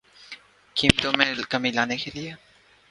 قیمتوں 0.75 1.11
میں 1.17 1.25
کمی 1.49 1.71
لانے 1.71 1.97
کیلئے 1.97 2.31